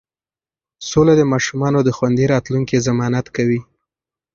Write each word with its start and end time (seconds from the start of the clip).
سوله 0.89 1.13
د 1.17 1.21
ماشومانو 1.33 1.79
د 1.83 1.89
خوندي 1.97 2.25
راتلونکي 2.33 2.77
ضمانت 2.87 3.25
کوي. 3.35 3.59